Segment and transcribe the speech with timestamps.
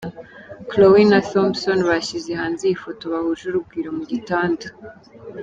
[0.69, 4.65] Khloe na Thompson bashyize hanze iyi foto bahuje urugwiro mu gitanda.